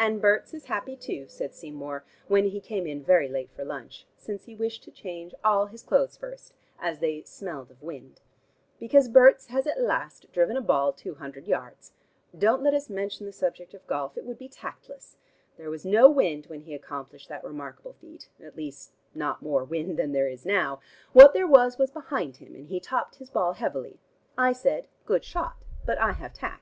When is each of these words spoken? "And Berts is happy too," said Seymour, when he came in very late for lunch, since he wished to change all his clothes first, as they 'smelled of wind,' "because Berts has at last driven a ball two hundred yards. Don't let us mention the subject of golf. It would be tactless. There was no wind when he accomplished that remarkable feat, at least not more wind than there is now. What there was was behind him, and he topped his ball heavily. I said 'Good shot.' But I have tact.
"And 0.00 0.20
Berts 0.20 0.52
is 0.52 0.64
happy 0.64 0.96
too," 0.96 1.26
said 1.28 1.54
Seymour, 1.54 2.04
when 2.26 2.46
he 2.46 2.60
came 2.60 2.88
in 2.88 3.04
very 3.04 3.28
late 3.28 3.52
for 3.54 3.64
lunch, 3.64 4.04
since 4.16 4.46
he 4.46 4.56
wished 4.56 4.82
to 4.82 4.90
change 4.90 5.32
all 5.44 5.66
his 5.66 5.84
clothes 5.84 6.16
first, 6.16 6.54
as 6.80 6.98
they 6.98 7.22
'smelled 7.22 7.70
of 7.70 7.80
wind,' 7.80 8.20
"because 8.80 9.08
Berts 9.08 9.46
has 9.46 9.68
at 9.68 9.80
last 9.80 10.32
driven 10.32 10.56
a 10.56 10.60
ball 10.60 10.92
two 10.92 11.14
hundred 11.14 11.46
yards. 11.46 11.92
Don't 12.36 12.64
let 12.64 12.74
us 12.74 12.90
mention 12.90 13.26
the 13.26 13.32
subject 13.32 13.72
of 13.72 13.86
golf. 13.86 14.18
It 14.18 14.24
would 14.24 14.38
be 14.38 14.48
tactless. 14.48 15.18
There 15.56 15.70
was 15.70 15.84
no 15.84 16.10
wind 16.10 16.46
when 16.46 16.62
he 16.62 16.74
accomplished 16.74 17.28
that 17.28 17.44
remarkable 17.44 17.92
feat, 17.92 18.28
at 18.42 18.56
least 18.56 18.92
not 19.14 19.40
more 19.40 19.62
wind 19.62 19.96
than 19.96 20.10
there 20.10 20.26
is 20.26 20.44
now. 20.44 20.80
What 21.12 21.32
there 21.32 21.46
was 21.46 21.78
was 21.78 21.92
behind 21.92 22.38
him, 22.38 22.56
and 22.56 22.66
he 22.66 22.80
topped 22.80 23.14
his 23.18 23.30
ball 23.30 23.52
heavily. 23.52 24.00
I 24.36 24.52
said 24.52 24.88
'Good 25.04 25.22
shot.' 25.24 25.58
But 25.86 25.98
I 25.98 26.10
have 26.14 26.32
tact. 26.34 26.58